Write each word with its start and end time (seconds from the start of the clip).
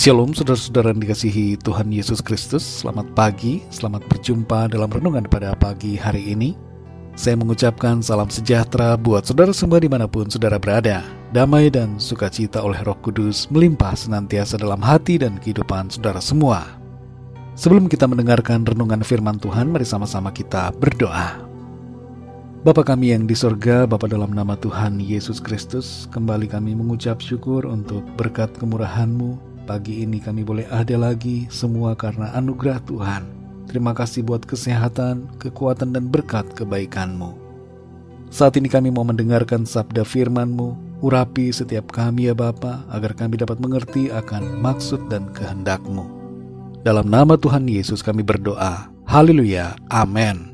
Shalom 0.00 0.32
saudara-saudara 0.32 0.96
yang 0.96 1.04
dikasihi 1.04 1.60
Tuhan 1.60 1.92
Yesus 1.92 2.24
Kristus. 2.24 2.64
Selamat 2.64 3.04
pagi, 3.12 3.60
selamat 3.68 4.08
berjumpa 4.08 4.72
dalam 4.72 4.88
renungan 4.88 5.28
pada 5.28 5.52
pagi 5.52 6.00
hari 6.00 6.24
ini. 6.32 6.56
Saya 7.12 7.36
mengucapkan 7.36 8.00
salam 8.00 8.32
sejahtera 8.32 8.96
buat 8.96 9.28
saudara 9.28 9.52
semua 9.52 9.76
di 9.76 9.92
mana 9.92 10.08
pun 10.08 10.24
saudara 10.32 10.56
berada. 10.56 11.04
Damai 11.36 11.68
dan 11.68 12.00
sukacita 12.00 12.64
oleh 12.64 12.80
roh 12.80 12.96
kudus 13.04 13.44
melimpah 13.52 13.92
senantiasa 13.92 14.56
dalam 14.56 14.80
hati 14.80 15.20
dan 15.20 15.36
kehidupan 15.36 15.92
saudara 15.92 16.24
semua. 16.24 16.64
Sebelum 17.52 17.84
kita 17.84 18.08
mendengarkan 18.08 18.64
renungan 18.64 19.04
firman 19.04 19.36
Tuhan, 19.36 19.68
mari 19.68 19.84
sama-sama 19.84 20.32
kita 20.32 20.72
berdoa. 20.80 21.44
Bapa 22.64 22.88
kami 22.88 23.12
yang 23.12 23.28
di 23.28 23.36
sorga, 23.36 23.84
Bapa 23.84 24.08
dalam 24.08 24.32
nama 24.32 24.56
Tuhan 24.56 24.96
Yesus 24.96 25.44
Kristus, 25.44 26.08
kembali 26.08 26.48
kami 26.48 26.72
mengucap 26.72 27.20
syukur 27.20 27.68
untuk 27.68 28.00
berkat 28.16 28.48
kemurahan-Mu, 28.56 29.49
Pagi 29.70 30.02
ini 30.02 30.18
kami 30.18 30.42
boleh 30.42 30.66
ada 30.66 30.98
lagi 30.98 31.46
semua 31.46 31.94
karena 31.94 32.34
anugerah 32.34 32.82
Tuhan. 32.90 33.22
Terima 33.70 33.94
kasih 33.94 34.26
buat 34.26 34.42
kesehatan, 34.42 35.38
kekuatan, 35.38 35.94
dan 35.94 36.10
berkat 36.10 36.42
kebaikan-Mu. 36.58 37.38
Saat 38.34 38.58
ini 38.58 38.66
kami 38.66 38.90
mau 38.90 39.06
mendengarkan 39.06 39.62
sabda 39.62 40.02
firman-Mu, 40.02 40.98
urapi 41.06 41.54
setiap 41.54 41.94
kami 41.94 42.26
ya 42.26 42.34
Bapa, 42.34 42.82
agar 42.90 43.14
kami 43.14 43.38
dapat 43.38 43.62
mengerti 43.62 44.10
akan 44.10 44.58
maksud 44.58 45.06
dan 45.06 45.30
kehendak-Mu. 45.38 46.02
Dalam 46.82 47.06
nama 47.06 47.38
Tuhan 47.38 47.70
Yesus 47.70 48.02
kami 48.02 48.26
berdoa. 48.26 48.90
Haleluya. 49.06 49.78
Amin. 49.86 50.50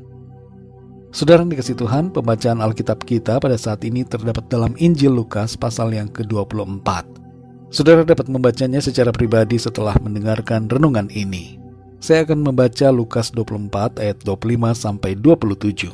Saudara 1.09 1.41
yang 1.41 1.57
dikasih 1.57 1.73
Tuhan, 1.73 2.13
pembacaan 2.13 2.61
Alkitab 2.61 3.01
kita 3.01 3.41
pada 3.41 3.57
saat 3.57 3.81
ini 3.81 4.05
terdapat 4.05 4.45
dalam 4.45 4.77
Injil 4.77 5.09
Lukas 5.09 5.57
pasal 5.57 5.97
yang 5.97 6.05
ke-24. 6.05 7.25
Saudara 7.67 8.07
dapat 8.07 8.31
membacanya 8.31 8.79
secara 8.79 9.11
pribadi 9.11 9.59
setelah 9.59 9.91
mendengarkan 9.99 10.71
renungan 10.71 11.11
ini. 11.11 11.59
Saya 11.99 12.23
akan 12.23 12.47
membaca 12.47 12.87
Lukas 12.95 13.27
24 13.35 13.99
ayat 13.99 14.23
25 14.23 14.71
sampai 14.71 15.19
27. 15.19 15.91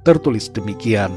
Tertulis 0.00 0.48
demikian. 0.48 1.12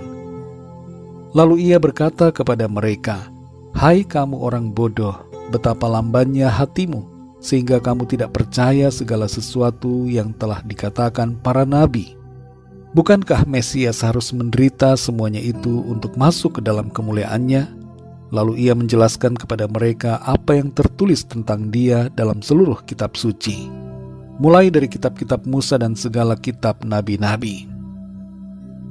Lalu 1.31 1.71
ia 1.71 1.79
berkata 1.79 2.35
kepada 2.35 2.67
mereka, 2.67 3.31
"Hai 3.71 4.03
kamu 4.03 4.43
orang 4.43 4.75
bodoh, 4.75 5.15
betapa 5.55 5.87
lambannya 5.87 6.51
hatimu 6.51 7.07
sehingga 7.39 7.79
kamu 7.79 8.03
tidak 8.03 8.35
percaya 8.35 8.91
segala 8.91 9.31
sesuatu 9.31 10.03
yang 10.11 10.35
telah 10.35 10.59
dikatakan 10.67 11.39
para 11.39 11.63
nabi." 11.63 12.19
Bukankah 12.91 13.47
Mesias 13.47 14.03
harus 14.03 14.35
menderita 14.35 14.93
semuanya 14.99 15.41
itu 15.41 15.81
untuk 15.87 16.13
masuk 16.19 16.59
ke 16.59 16.61
dalam 16.61 16.91
kemuliaannya? 16.91 17.82
Lalu 18.33 18.65
ia 18.65 18.73
menjelaskan 18.73 19.37
kepada 19.37 19.69
mereka 19.69 20.17
apa 20.25 20.57
yang 20.57 20.73
tertulis 20.73 21.21
tentang 21.21 21.69
dia 21.69 22.09
dalam 22.17 22.41
seluruh 22.41 22.81
kitab 22.81 23.13
suci, 23.13 23.69
mulai 24.41 24.73
dari 24.73 24.89
kitab-kitab 24.89 25.45
Musa 25.45 25.77
dan 25.77 25.93
segala 25.93 26.33
kitab 26.33 26.81
nabi-nabi. 26.81 27.69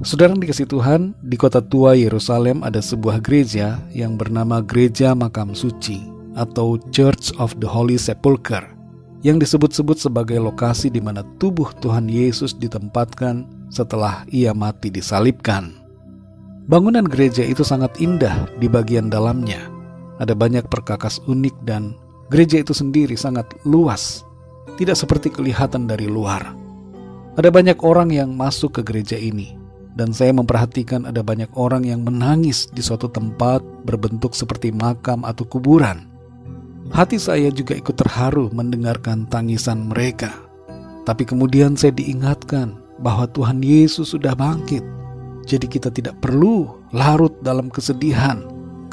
Saudara 0.07 0.31
dikasih 0.31 0.71
Tuhan, 0.71 1.11
di 1.19 1.35
kota 1.35 1.59
tua 1.59 1.91
Yerusalem 1.93 2.63
ada 2.63 2.79
sebuah 2.79 3.19
gereja 3.19 3.83
yang 3.91 4.15
bernama 4.15 4.63
Gereja 4.63 5.11
Makam 5.11 5.51
Suci 5.51 5.99
atau 6.39 6.79
Church 6.95 7.35
of 7.35 7.51
the 7.59 7.67
Holy 7.67 7.99
Sepulchre 7.99 8.65
yang 9.23 9.39
disebut-sebut 9.39 9.99
sebagai 9.99 10.39
lokasi 10.39 10.87
di 10.87 10.99
mana 10.99 11.23
tubuh 11.39 11.71
Tuhan 11.83 12.07
Yesus 12.07 12.55
ditempatkan 12.55 13.47
setelah 13.67 14.23
ia 14.31 14.51
mati 14.55 14.91
disalibkan. 14.91 15.82
Bangunan 16.63 17.03
gereja 17.03 17.43
itu 17.43 17.59
sangat 17.67 17.99
indah 17.99 18.47
di 18.55 18.71
bagian 18.71 19.11
dalamnya. 19.11 19.67
Ada 20.23 20.31
banyak 20.31 20.71
perkakas 20.71 21.19
unik 21.27 21.67
dan 21.67 21.99
gereja 22.31 22.63
itu 22.63 22.71
sendiri 22.71 23.19
sangat 23.19 23.51
luas, 23.67 24.23
tidak 24.79 24.95
seperti 24.95 25.27
kelihatan 25.27 25.91
dari 25.91 26.07
luar. 26.07 26.55
Ada 27.35 27.51
banyak 27.51 27.83
orang 27.83 28.15
yang 28.15 28.31
masuk 28.39 28.79
ke 28.79 28.81
gereja 28.85 29.19
ini, 29.19 29.59
dan 29.99 30.15
saya 30.15 30.31
memperhatikan 30.31 31.03
ada 31.03 31.19
banyak 31.19 31.51
orang 31.59 31.83
yang 31.83 31.99
menangis 31.99 32.71
di 32.71 32.79
suatu 32.79 33.11
tempat 33.11 33.59
berbentuk 33.83 34.31
seperti 34.31 34.71
makam 34.71 35.27
atau 35.27 35.43
kuburan. 35.43 36.07
Hati 36.95 37.19
saya 37.19 37.51
juga 37.51 37.75
ikut 37.75 37.99
terharu 37.99 38.53
mendengarkan 38.55 39.27
tangisan 39.27 39.91
mereka. 39.91 40.31
Tapi 41.03 41.27
kemudian 41.27 41.75
saya 41.75 41.91
diingatkan 41.91 42.79
bahwa 43.03 43.27
Tuhan 43.27 43.59
Yesus 43.59 44.15
sudah 44.15 44.31
bangkit 44.31 44.85
jadi 45.43 45.65
kita 45.67 45.89
tidak 45.91 46.19
perlu 46.23 46.71
larut 46.95 47.35
dalam 47.43 47.67
kesedihan 47.67 48.43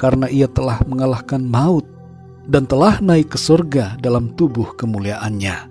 karena 0.01 0.27
ia 0.33 0.49
telah 0.51 0.81
mengalahkan 0.89 1.45
maut 1.45 1.85
dan 2.49 2.67
telah 2.67 2.99
naik 2.99 3.31
ke 3.33 3.39
surga 3.39 4.01
dalam 4.03 4.33
tubuh 4.35 4.75
kemuliaannya. 4.75 5.71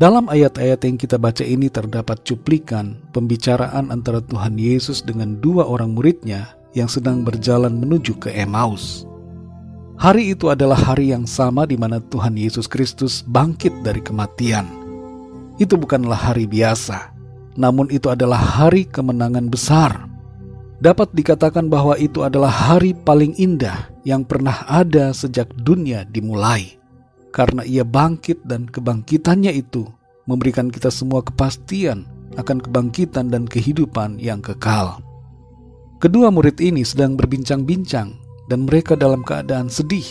Dalam 0.00 0.26
ayat-ayat 0.26 0.82
yang 0.82 0.96
kita 0.98 1.14
baca 1.14 1.46
ini 1.46 1.70
terdapat 1.70 2.26
cuplikan 2.26 2.98
pembicaraan 3.14 3.94
antara 3.94 4.18
Tuhan 4.18 4.58
Yesus 4.58 5.04
dengan 5.04 5.38
dua 5.38 5.68
orang 5.68 5.94
muridnya 5.94 6.58
yang 6.74 6.90
sedang 6.90 7.22
berjalan 7.22 7.76
menuju 7.78 8.18
ke 8.18 8.32
Emmaus. 8.34 9.06
Hari 10.00 10.34
itu 10.34 10.50
adalah 10.50 10.74
hari 10.74 11.14
yang 11.14 11.28
sama 11.28 11.68
di 11.68 11.78
mana 11.78 12.02
Tuhan 12.02 12.34
Yesus 12.34 12.66
Kristus 12.66 13.22
bangkit 13.22 13.70
dari 13.86 14.02
kematian. 14.02 14.66
Itu 15.62 15.78
bukanlah 15.78 16.32
hari 16.32 16.50
biasa, 16.50 17.11
namun 17.56 17.88
itu 17.92 18.08
adalah 18.08 18.40
hari 18.40 18.88
kemenangan 18.88 19.48
besar. 19.52 20.08
Dapat 20.82 21.14
dikatakan 21.14 21.70
bahwa 21.70 21.94
itu 21.94 22.26
adalah 22.26 22.50
hari 22.50 22.90
paling 22.90 23.38
indah 23.38 23.86
yang 24.02 24.26
pernah 24.26 24.66
ada 24.66 25.14
sejak 25.14 25.46
dunia 25.62 26.02
dimulai, 26.10 26.74
karena 27.30 27.62
ia 27.62 27.86
bangkit 27.86 28.42
dan 28.42 28.66
kebangkitannya 28.66 29.54
itu 29.54 29.86
memberikan 30.26 30.66
kita 30.70 30.90
semua 30.90 31.22
kepastian 31.22 32.02
akan 32.34 32.58
kebangkitan 32.58 33.30
dan 33.30 33.46
kehidupan 33.46 34.18
yang 34.18 34.42
kekal. 34.42 34.98
Kedua 36.02 36.34
murid 36.34 36.58
ini 36.58 36.82
sedang 36.82 37.14
berbincang-bincang, 37.14 38.18
dan 38.50 38.66
mereka 38.66 38.98
dalam 38.98 39.22
keadaan 39.22 39.70
sedih. 39.70 40.06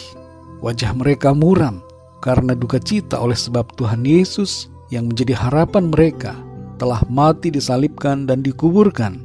Wajah 0.64 0.96
mereka 0.96 1.36
muram 1.36 1.84
karena 2.22 2.54
duka 2.56 2.78
cita 2.78 3.18
oleh 3.20 3.36
sebab 3.36 3.74
Tuhan 3.76 4.06
Yesus 4.06 4.70
yang 4.94 5.10
menjadi 5.10 5.34
harapan 5.36 5.90
mereka 5.90 6.38
telah 6.82 7.06
mati 7.06 7.54
disalibkan 7.54 8.26
dan 8.26 8.42
dikuburkan. 8.42 9.22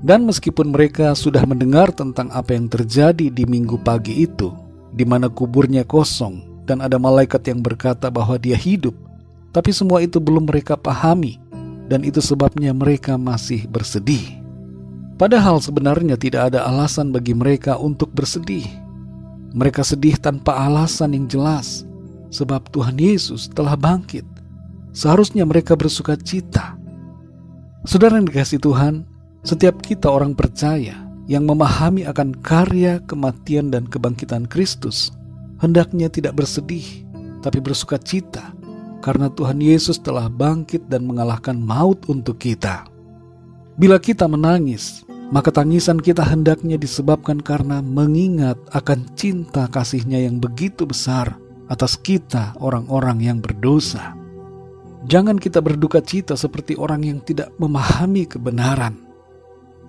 Dan 0.00 0.24
meskipun 0.24 0.72
mereka 0.72 1.12
sudah 1.12 1.44
mendengar 1.44 1.92
tentang 1.92 2.32
apa 2.32 2.56
yang 2.56 2.72
terjadi 2.72 3.28
di 3.28 3.44
minggu 3.44 3.76
pagi 3.84 4.24
itu, 4.24 4.50
di 4.96 5.04
mana 5.04 5.28
kuburnya 5.28 5.84
kosong 5.84 6.64
dan 6.64 6.80
ada 6.80 6.96
malaikat 6.96 7.44
yang 7.44 7.60
berkata 7.60 8.08
bahwa 8.08 8.40
dia 8.40 8.56
hidup, 8.56 8.96
tapi 9.52 9.70
semua 9.70 10.00
itu 10.00 10.16
belum 10.18 10.48
mereka 10.48 10.74
pahami, 10.74 11.36
dan 11.86 12.02
itu 12.02 12.24
sebabnya 12.24 12.72
mereka 12.72 13.20
masih 13.20 13.68
bersedih. 13.68 14.40
Padahal 15.20 15.60
sebenarnya 15.60 16.16
tidak 16.16 16.50
ada 16.50 16.66
alasan 16.66 17.12
bagi 17.12 17.36
mereka 17.36 17.78
untuk 17.78 18.10
bersedih. 18.10 18.66
Mereka 19.52 19.84
sedih 19.84 20.16
tanpa 20.18 20.56
alasan 20.66 21.14
yang 21.14 21.28
jelas, 21.28 21.84
sebab 22.32 22.64
Tuhan 22.72 22.96
Yesus 22.96 23.46
telah 23.52 23.76
bangkit 23.76 24.31
Seharusnya 24.92 25.48
mereka 25.48 25.72
bersuka 25.72 26.14
cita. 26.20 26.76
Saudara 27.88 28.20
yang 28.20 28.28
dikasih 28.28 28.60
Tuhan, 28.60 29.08
setiap 29.42 29.80
kita 29.82 30.06
orang 30.06 30.36
percaya 30.36 30.94
yang 31.26 31.48
memahami 31.48 32.06
akan 32.06 32.36
karya 32.44 33.02
kematian 33.08 33.72
dan 33.72 33.88
kebangkitan 33.88 34.46
Kristus, 34.46 35.10
hendaknya 35.58 36.12
tidak 36.12 36.38
bersedih, 36.38 36.84
tapi 37.40 37.58
bersuka 37.58 37.98
cita, 37.98 38.54
karena 39.02 39.32
Tuhan 39.32 39.58
Yesus 39.58 39.98
telah 39.98 40.30
bangkit 40.30 40.86
dan 40.86 41.08
mengalahkan 41.08 41.58
maut 41.58 42.04
untuk 42.06 42.38
kita. 42.38 42.86
Bila 43.74 43.98
kita 43.98 44.28
menangis, 44.30 45.02
maka 45.32 45.48
tangisan 45.48 45.96
kita 45.96 46.20
hendaknya 46.22 46.76
disebabkan 46.76 47.40
karena 47.40 47.80
mengingat 47.80 48.60
akan 48.76 49.08
cinta 49.16 49.64
kasihnya 49.72 50.28
yang 50.28 50.36
begitu 50.38 50.84
besar 50.84 51.34
atas 51.72 51.96
kita 51.96 52.52
orang-orang 52.60 53.18
yang 53.24 53.38
berdosa. 53.40 54.21
Jangan 55.02 55.34
kita 55.34 55.58
berduka 55.58 55.98
cita 55.98 56.38
seperti 56.38 56.78
orang 56.78 57.02
yang 57.02 57.18
tidak 57.18 57.50
memahami 57.58 58.22
kebenaran. 58.22 58.94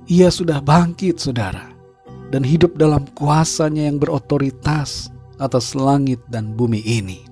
Ia 0.09 0.33
sudah 0.33 0.57
bangkit, 0.57 1.21
saudara, 1.21 1.69
dan 2.33 2.41
hidup 2.41 2.73
dalam 2.81 3.05
kuasanya 3.13 3.85
yang 3.85 4.01
berotoritas 4.01 5.13
atas 5.37 5.77
langit 5.77 6.17
dan 6.33 6.57
bumi 6.57 6.81
ini. 6.81 7.29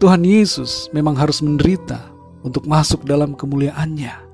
Tuhan 0.00 0.24
Yesus 0.24 0.88
memang 0.92 1.16
harus 1.16 1.44
menderita 1.44 2.00
untuk 2.44 2.64
masuk 2.64 3.04
dalam 3.04 3.36
kemuliaannya. 3.36 4.24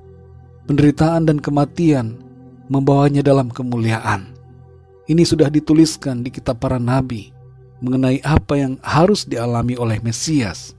Penderitaan 0.63 1.27
dan 1.27 1.43
kematian 1.43 2.23
membawanya 2.71 3.19
dalam 3.19 3.51
kemuliaan. 3.51 4.31
Ini 5.03 5.27
sudah 5.27 5.51
dituliskan 5.51 6.23
di 6.23 6.31
kitab 6.31 6.63
para 6.63 6.79
nabi 6.79 7.35
mengenai 7.83 8.23
apa 8.23 8.55
yang 8.55 8.79
harus 8.79 9.27
dialami 9.27 9.75
oleh 9.75 9.99
Mesias 9.99 10.71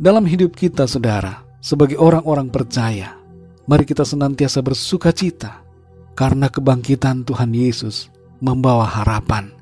dalam 0.00 0.24
hidup 0.24 0.56
kita, 0.56 0.88
saudara, 0.88 1.44
sebagai 1.60 2.00
orang-orang 2.00 2.48
percaya, 2.48 3.20
mari 3.68 3.84
kita 3.84 4.00
senantiasa 4.00 4.64
bersuka 4.64 5.12
cita 5.12 5.60
karena 6.16 6.48
kebangkitan 6.48 7.20
Tuhan 7.28 7.52
Yesus 7.52 8.08
membawa 8.40 8.88
harapan. 8.88 9.52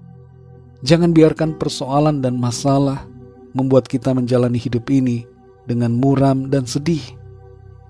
Jangan 0.86 1.10
biarkan 1.10 1.58
persoalan 1.58 2.22
dan 2.22 2.38
masalah 2.38 3.02
membuat 3.50 3.90
kita 3.90 4.14
menjalani 4.14 4.62
hidup 4.62 4.86
ini 4.94 5.26
dengan 5.66 5.90
muram 5.90 6.46
dan 6.46 6.70
sedih. 6.70 7.02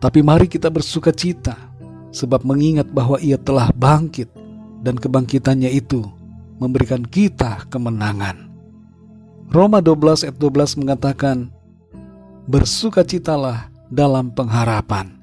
Tapi 0.01 0.25
mari 0.25 0.49
kita 0.49 0.73
bersuka 0.73 1.13
cita, 1.13 1.53
sebab 2.17 2.49
mengingat 2.49 2.89
bahwa 2.89 3.21
ia 3.21 3.37
telah 3.37 3.69
bangkit, 3.77 4.33
dan 4.81 4.97
kebangkitannya 4.97 5.69
itu 5.69 6.01
memberikan 6.57 7.05
kita 7.05 7.69
kemenangan. 7.69 8.49
Roma 9.53 9.85
12 9.85 10.25
ayat 10.25 10.37
12 10.41 10.81
mengatakan, 10.81 11.53
Bersukacitalah 12.49 13.69
dalam 13.93 14.33
pengharapan. 14.33 15.21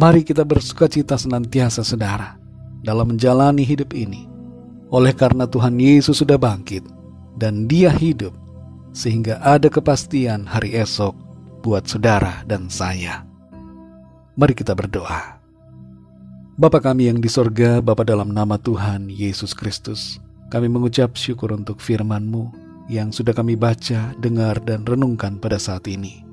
Mari 0.00 0.24
kita 0.24 0.48
bersukacita 0.48 1.20
senantiasa 1.20 1.84
saudara 1.84 2.40
dalam 2.80 3.12
menjalani 3.12 3.68
hidup 3.68 3.92
ini. 3.92 4.24
Oleh 4.88 5.12
karena 5.12 5.44
Tuhan 5.44 5.76
Yesus 5.76 6.24
sudah 6.24 6.40
bangkit 6.40 6.88
dan 7.36 7.68
dia 7.68 7.92
hidup, 7.92 8.32
sehingga 8.96 9.36
ada 9.44 9.68
kepastian 9.68 10.48
hari 10.48 10.72
esok 10.72 11.12
buat 11.60 11.84
saudara 11.84 12.40
dan 12.48 12.72
saya. 12.72 13.28
Mari 14.32 14.56
kita 14.56 14.72
berdoa. 14.72 15.36
Bapa 16.56 16.80
kami 16.80 17.12
yang 17.12 17.20
di 17.20 17.28
sorga, 17.28 17.84
Bapa 17.84 18.08
dalam 18.08 18.32
nama 18.32 18.56
Tuhan 18.56 19.12
Yesus 19.12 19.52
Kristus, 19.52 20.16
kami 20.48 20.72
mengucap 20.72 21.12
syukur 21.12 21.52
untuk 21.52 21.76
firman-Mu 21.84 22.48
yang 22.88 23.12
sudah 23.12 23.36
kami 23.36 23.52
baca, 23.52 24.16
dengar, 24.16 24.64
dan 24.64 24.88
renungkan 24.88 25.36
pada 25.36 25.60
saat 25.60 25.84
ini. 25.92 26.27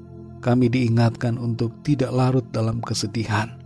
Kami 0.45 0.69
diingatkan 0.69 1.41
untuk 1.41 1.73
tidak 1.81 2.13
larut 2.13 2.45
dalam 2.53 2.77
kesedihan, 2.85 3.57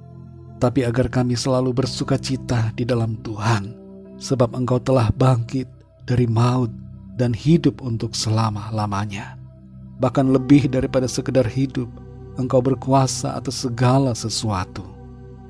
tapi 0.64 0.88
agar 0.88 1.12
kami 1.12 1.36
selalu 1.36 1.76
bersuka 1.76 2.16
cita 2.16 2.72
di 2.72 2.88
dalam 2.88 3.20
Tuhan, 3.20 3.76
sebab 4.16 4.56
Engkau 4.56 4.80
telah 4.80 5.12
bangkit 5.12 5.68
dari 6.08 6.24
maut 6.24 6.72
dan 7.20 7.36
hidup 7.36 7.84
untuk 7.84 8.16
selama-lamanya 8.16 9.40
bahkan 10.00 10.32
lebih 10.32 10.72
daripada 10.72 11.06
sekedar 11.06 11.46
hidup, 11.46 11.92
engkau 12.40 12.64
berkuasa 12.64 13.36
atas 13.36 13.68
segala 13.68 14.16
sesuatu. 14.16 14.88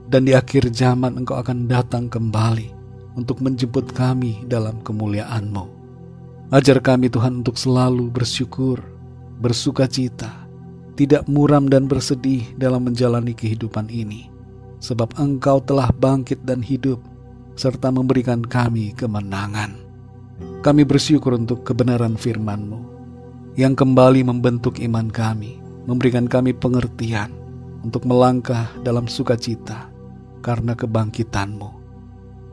Dan 0.10 0.26
di 0.26 0.34
akhir 0.34 0.74
zaman 0.74 1.22
engkau 1.22 1.38
akan 1.38 1.70
datang 1.70 2.10
kembali 2.10 2.74
untuk 3.14 3.46
menjemput 3.46 3.94
kami 3.94 4.42
dalam 4.50 4.82
kemuliaan-Mu. 4.82 5.78
Ajar 6.50 6.82
kami 6.82 7.14
Tuhan 7.14 7.46
untuk 7.46 7.62
selalu 7.62 8.10
bersyukur, 8.10 8.82
bersuka 9.38 9.86
cita, 9.86 10.34
tidak 11.00 11.24
muram 11.32 11.72
dan 11.72 11.88
bersedih 11.88 12.44
dalam 12.60 12.84
menjalani 12.84 13.32
kehidupan 13.32 13.88
ini. 13.88 14.28
Sebab 14.84 15.16
engkau 15.16 15.64
telah 15.64 15.96
bangkit 15.96 16.44
dan 16.44 16.60
hidup, 16.60 17.00
serta 17.56 17.88
memberikan 17.88 18.44
kami 18.44 18.92
kemenangan. 19.00 19.80
Kami 20.60 20.84
bersyukur 20.84 21.40
untuk 21.40 21.64
kebenaran 21.64 22.20
firman-Mu 22.20 22.84
yang 23.56 23.80
kembali 23.80 24.28
membentuk 24.28 24.84
iman 24.84 25.08
kami, 25.08 25.64
memberikan 25.88 26.28
kami 26.28 26.52
pengertian 26.52 27.32
untuk 27.80 28.04
melangkah 28.04 28.68
dalam 28.84 29.08
sukacita 29.08 29.88
karena 30.44 30.76
kebangkitan-Mu. 30.76 31.80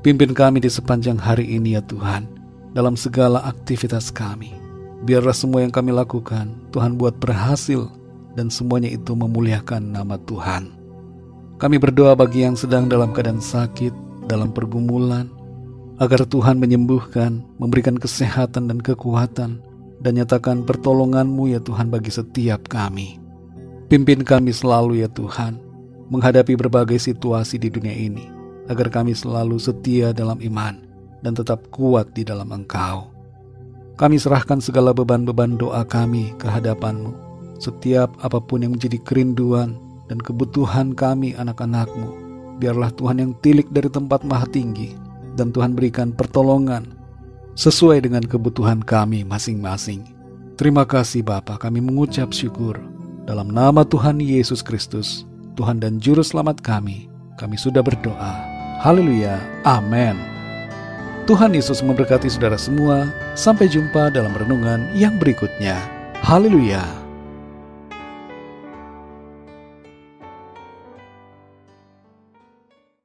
Pimpin 0.07 0.31
kami 0.31 0.63
di 0.63 0.71
sepanjang 0.71 1.19
hari 1.19 1.51
ini 1.51 1.75
ya 1.75 1.83
Tuhan, 1.83 2.31
dalam 2.79 2.95
segala 2.95 3.43
aktivitas 3.43 4.15
kami. 4.15 4.55
Biarlah 5.03 5.35
semua 5.35 5.67
yang 5.67 5.75
kami 5.75 5.91
lakukan, 5.91 6.47
Tuhan 6.71 6.95
buat 6.95 7.19
berhasil 7.19 8.06
dan 8.37 8.53
semuanya 8.53 8.93
itu 8.93 9.17
memuliakan 9.17 9.97
nama 9.97 10.21
Tuhan. 10.29 10.77
Kami 11.57 11.81
berdoa 11.81 12.13
bagi 12.13 12.45
yang 12.45 12.53
sedang 12.53 12.87
dalam 12.87 13.17
keadaan 13.17 13.41
sakit, 13.41 13.91
dalam 14.29 14.53
pergumulan, 14.53 15.33
agar 15.97 16.29
Tuhan 16.29 16.61
menyembuhkan, 16.61 17.41
memberikan 17.57 17.97
kesehatan 17.97 18.69
dan 18.69 18.79
kekuatan, 18.85 19.65
dan 20.05 20.13
nyatakan 20.13 20.69
pertolonganmu 20.69 21.57
ya 21.57 21.61
Tuhan 21.65 21.89
bagi 21.89 22.13
setiap 22.13 22.69
kami. 22.69 23.17
Pimpin 23.89 24.21
kami 24.21 24.53
selalu 24.53 25.01
ya 25.01 25.09
Tuhan, 25.09 25.57
menghadapi 26.13 26.53
berbagai 26.61 27.01
situasi 27.01 27.57
di 27.57 27.73
dunia 27.73 27.97
ini, 27.97 28.29
agar 28.69 28.93
kami 28.93 29.17
selalu 29.17 29.57
setia 29.57 30.13
dalam 30.13 30.37
iman 30.45 30.85
dan 31.25 31.33
tetap 31.33 31.73
kuat 31.73 32.13
di 32.13 32.21
dalam 32.21 32.53
Engkau. 32.53 33.09
Kami 33.97 34.21
serahkan 34.21 34.61
segala 34.61 34.93
beban-beban 34.93 35.57
doa 35.57 35.81
kami 35.89 36.37
ke 36.37 36.45
hadapanmu, 36.45 37.26
setiap 37.57 38.13
apa 38.23 38.39
pun 38.41 38.65
yang 38.65 38.77
menjadi 38.77 39.01
kerinduan 39.03 39.77
dan 40.07 40.19
kebutuhan 40.23 40.93
kami 40.93 41.35
anak-anakmu. 41.35 42.27
Biarlah 42.57 42.89
Tuhan 42.97 43.21
yang 43.21 43.33
tilik 43.45 43.69
dari 43.69 43.93
tempat 43.93 44.25
maha 44.25 44.49
tinggi, 44.49 44.97
dan 45.37 45.53
Tuhan 45.53 45.77
berikan 45.77 46.15
pertolongan 46.15 46.97
sesuai 47.57 48.05
dengan 48.05 48.25
kebutuhan 48.25 48.81
kami 48.81 49.25
masing-masing. 49.29 50.05
Terima 50.57 50.89
kasih 50.89 51.21
Bapa, 51.21 51.61
kami 51.61 51.85
mengucap 51.85 52.33
syukur. 52.33 52.81
Dalam 53.29 53.53
nama 53.53 53.85
Tuhan 53.85 54.23
Yesus 54.23 54.65
Kristus, 54.65 55.29
Tuhan 55.59 55.83
dan 55.83 56.01
Juru 56.01 56.25
Selamat 56.25 56.65
kami, 56.65 57.13
kami 57.37 57.61
sudah 57.61 57.85
berdoa. 57.85 58.41
Haleluya, 58.81 59.37
amin. 59.69 60.17
Tuhan 61.27 61.59
Yesus 61.59 61.83
memberkati 61.83 62.31
saudara 62.31 62.55
semua. 62.55 63.11
Sampai 63.35 63.67
jumpa 63.67 64.15
dalam 64.15 64.31
renungan 64.33 64.87
yang 64.95 65.19
berikutnya. 65.19 65.75
Haleluya. 66.23 67.06